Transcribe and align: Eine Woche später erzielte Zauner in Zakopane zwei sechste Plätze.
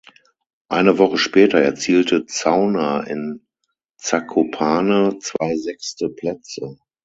Eine 0.67 0.97
Woche 0.97 1.19
später 1.19 1.59
erzielte 1.61 2.25
Zauner 2.25 3.05
in 3.05 3.45
Zakopane 3.97 5.19
zwei 5.19 5.55
sechste 5.55 6.09
Plätze. 6.09 6.79